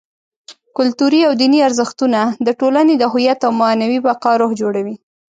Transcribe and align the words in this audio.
کلتوري 0.77 1.19
او 1.27 1.33
دیني 1.41 1.59
ارزښتونه: 1.67 2.19
د 2.45 2.47
ټولنې 2.59 2.93
د 2.97 3.03
هویت 3.11 3.39
او 3.47 3.51
معنوي 3.61 3.99
بقا 4.07 4.31
روح 4.41 4.51
جوړوي. 4.61 4.95